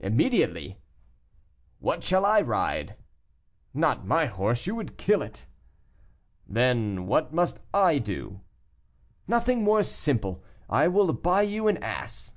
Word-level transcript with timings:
"Immediately." 0.00 0.78
"What 1.80 2.02
shall 2.02 2.24
I 2.24 2.40
ride?" 2.40 2.96
"Not 3.74 4.06
my 4.06 4.24
horse; 4.24 4.66
you 4.66 4.74
would 4.74 4.96
kill 4.96 5.20
it." 5.20 5.44
"Then 6.48 7.06
what 7.06 7.34
must 7.34 7.58
I 7.74 7.98
do?" 7.98 8.40
"Nothing 9.28 9.62
more 9.62 9.82
simple; 9.82 10.42
I 10.70 10.88
will 10.88 11.12
buy 11.12 11.42
you 11.42 11.68
an 11.68 11.76
ass." 11.82 12.36